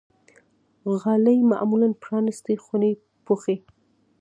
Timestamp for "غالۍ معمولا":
1.01-1.87